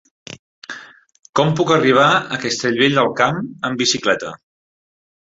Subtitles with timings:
[1.41, 4.37] Com puc arribar a Castellvell del Camp amb bicicleta?